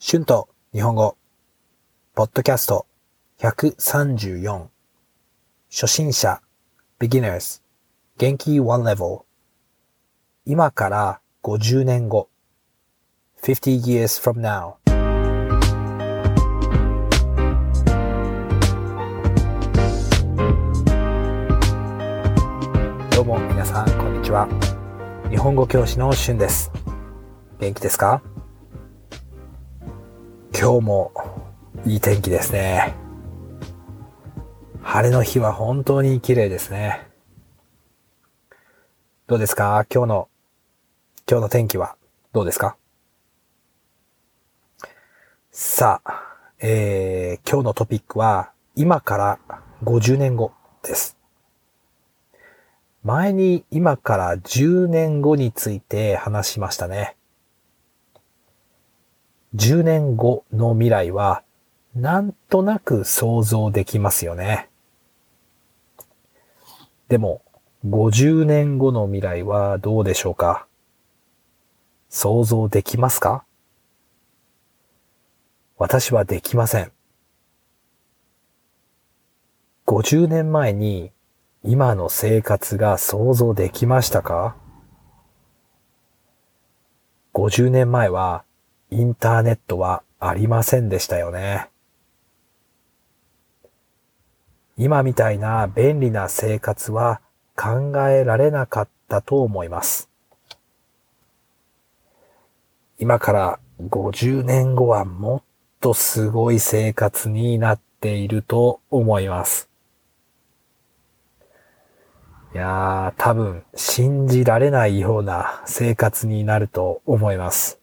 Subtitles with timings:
[0.00, 1.16] 春と日本語、
[2.14, 2.86] ポッドキャスト。
[3.40, 4.68] 134
[5.70, 6.40] 初心者。
[7.00, 7.60] beginners
[8.16, 8.60] 元気。
[8.60, 9.22] one level
[10.46, 12.28] 今から50年後。
[13.42, 14.76] 50 years from now
[23.16, 24.46] どうも皆さんこんにちは。
[25.28, 26.70] 日本語教師の春です。
[27.58, 28.22] 元気ですか？
[30.60, 31.12] 今日も
[31.86, 32.92] いい天気ですね。
[34.82, 37.06] 晴れの日は本当に綺麗ですね。
[39.28, 39.86] どうですか？
[39.88, 40.28] 今日の、
[41.30, 41.94] 今日の天気は
[42.32, 42.76] どうですか？
[45.52, 46.22] さあ、
[46.58, 49.38] えー、今日のトピックは今から
[49.84, 50.50] 50年後
[50.82, 51.16] です。
[53.04, 57.14] 前に今から10年後について話しましたね。
[59.54, 61.42] 10年後の未来は、
[61.94, 64.68] なんとなく想像できますよね。
[67.08, 67.42] でも、
[67.86, 70.66] 50年後の未来はどうでしょうか？
[72.10, 73.44] 想像できますか？
[75.78, 76.92] 私はできません。
[79.86, 81.12] 50年前に
[81.62, 84.56] 今の生活が想像できましたか
[87.32, 88.44] ?50 年前は
[88.90, 91.68] インターネットはありませんでしたよね。
[94.76, 97.20] 今みたいな便利な生活は
[97.56, 100.08] 考えられなかったと思います。
[102.98, 105.42] 今から50年後はもっ
[105.80, 109.68] とすごい生活になっていると思います。
[112.54, 117.78] いやー、多分信じられないような生活になると思います。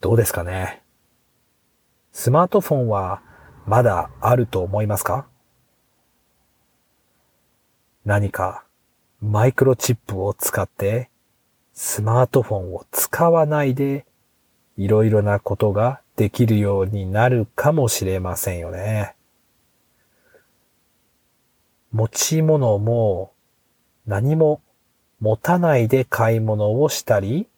[0.00, 0.82] どうですかね？
[2.12, 3.22] スマートフォンは
[3.66, 5.26] まだあると思いますか？
[8.04, 8.64] 何か
[9.20, 11.10] マイクロチップを使って
[11.72, 14.06] スマートフォンを使わないで
[14.76, 19.14] いろいろなことができるようになるかもしれませんよね。
[21.92, 23.32] 持ち物も
[24.06, 24.60] 何も
[25.20, 27.48] 持たないで買い物をしたり、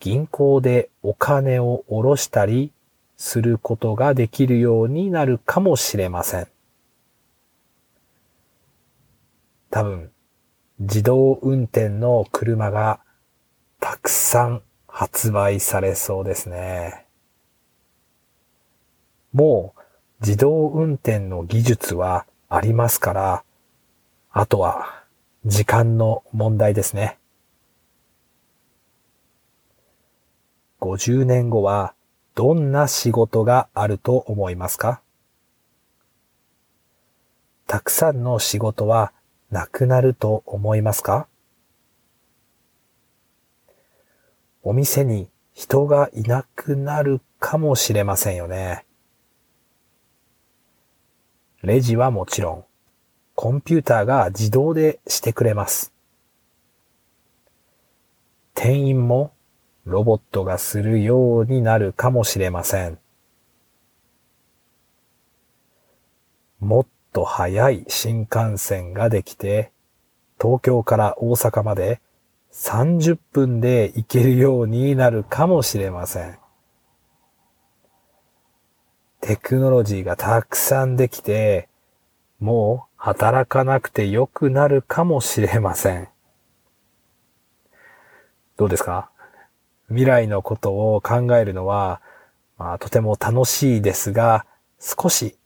[0.00, 2.72] 銀行でお金を下ろしたり
[3.18, 6.48] することができるようになるかもしれません。
[9.70, 10.10] 多分、
[10.78, 13.00] 自動運転の車が
[13.78, 17.06] たくさん発売されそうですね。
[19.34, 19.80] もう
[20.22, 23.44] 自動運転の技術はありますから、
[24.32, 25.04] あとは
[25.44, 27.19] 時間の問題ですね。
[30.80, 31.94] 50年後は
[32.34, 35.02] どんな仕事があると思いますか？
[37.66, 39.12] たくさんの仕事は
[39.50, 41.28] なくなると思いますか？
[44.62, 48.84] お店に人がいなくなるかもしれませんよね。
[51.62, 52.64] レジはもちろん、
[53.34, 55.92] コンピューターが自動でしてくれます。
[58.54, 59.32] 店員も
[59.90, 62.98] ロボットがするようになるかもしれません。
[66.60, 69.72] もっと速い新幹線ができて、
[70.40, 72.00] 東京から大阪まで
[72.52, 76.38] 30分で行けるようになるかもしれません。
[79.20, 81.68] テクノロジーがたくさんできて、
[82.40, 86.08] もう働かなくてよくなるかもしれません。
[88.56, 89.10] どうですか？
[89.90, 92.00] 未来のことを考えるのは、
[92.58, 94.46] まあ、とても楽しいですが、
[94.78, 95.36] 少し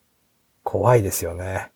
[0.63, 1.71] 怖いですよね。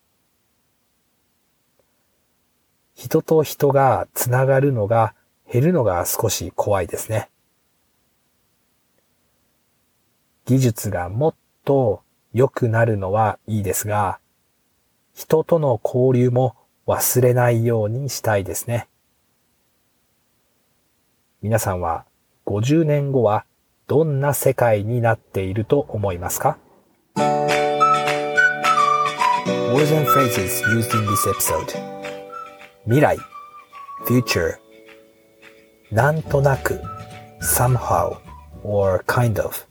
[2.93, 5.13] 人と人がつながるのが
[5.51, 7.29] 減るのが少し怖いですね。
[10.45, 12.01] 技術がもっと
[12.33, 14.19] 良くなるのはいいですが、
[15.13, 16.55] 人との交流も
[16.85, 18.87] 忘れないようにしたいですね。
[21.41, 22.05] 皆さんは
[22.49, 23.45] 50年後は
[23.85, 26.57] どんな世界になっていると思いますか
[29.71, 31.79] Words and phrases used in this episode
[32.85, 33.17] 未来
[34.07, 34.57] future
[35.91, 36.81] なんとなく
[37.39, 38.17] somehow
[38.63, 39.67] or kind of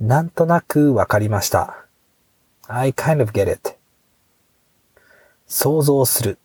[0.00, 1.86] なんとなくわかりました
[2.66, 3.76] I kind of get it
[5.46, 6.36] 想像する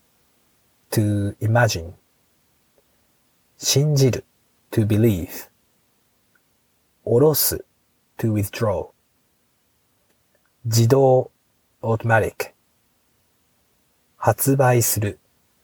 [0.91, 1.94] to imagine
[3.57, 4.23] 信じる
[4.70, 5.48] to believe
[7.04, 7.64] 下ろす
[8.19, 8.90] to withdraw
[10.64, 11.31] 自動
[11.82, 12.52] automatic
[14.16, 15.19] 発売する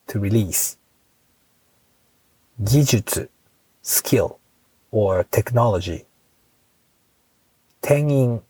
[0.07, 0.79] to release
[2.61, 3.31] 技術
[3.83, 4.37] skill
[4.93, 6.05] or technology
[7.81, 8.43] 店員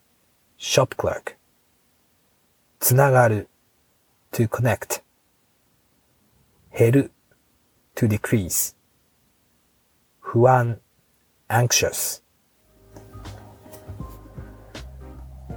[0.59, 1.37] shop clerk
[2.81, 3.49] つながる
[4.33, 5.03] to connect
[6.77, 7.13] 減る
[7.95, 8.75] to decrease
[10.36, 10.82] 不安
[11.48, 12.22] anxious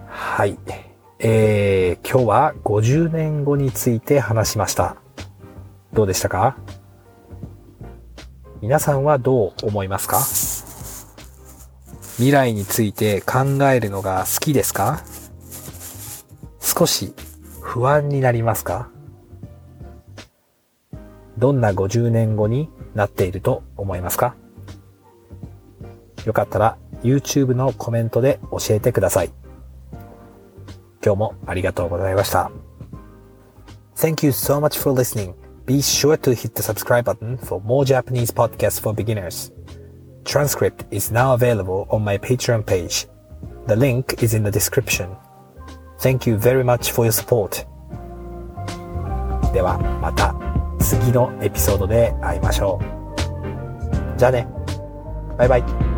[0.07, 0.57] はい。
[1.19, 4.99] えー、今日は50年後について話しました。
[5.93, 6.57] どうでしたか？
[8.61, 10.21] 皆さんはどう思いますか？
[12.19, 13.41] 未来について考
[13.73, 15.03] えるのが好きですか？
[16.61, 17.15] 少し
[17.61, 18.91] 不安になりますか？
[21.37, 24.37] どんな50年後になっていると思いますか？
[26.25, 29.33] よかったら YouTube のコメントで教えてください。
[31.05, 32.51] 今日もありがとうございました。
[33.97, 35.35] Thank you so much for listening.
[35.67, 39.53] Be sure to hit the subscribe button for more Japanese podcasts for beginners.
[40.25, 43.07] Transcript is now available on my Patreon page.
[43.67, 45.17] The link is in the description.
[46.01, 47.67] Thank you very much for your support.
[49.53, 50.35] ではまた
[50.79, 52.81] 次のエピソードで会いましょ
[54.17, 54.19] う。
[54.19, 54.47] じゃあね。
[55.37, 55.98] バイバイ。